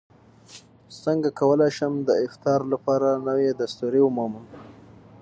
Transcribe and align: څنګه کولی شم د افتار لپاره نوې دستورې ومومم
څنګه 1.03 1.29
کولی 1.39 1.69
شم 1.77 1.93
د 2.07 2.09
افتار 2.27 2.59
لپاره 2.73 3.09
نوې 3.27 3.49
دستورې 3.59 3.99
ومومم 4.03 4.45